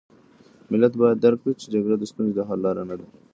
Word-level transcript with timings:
ملت 0.71 0.93
باید 1.01 1.17
درک 1.23 1.39
کړي 1.43 1.53
چې 1.61 1.67
جګړه 1.73 1.95
د 1.99 2.03
ستونزو 2.11 2.33
د 2.37 2.39
حل 2.47 2.59
لاره 2.65 2.83
نه 2.89 2.95
ده. 2.99 3.07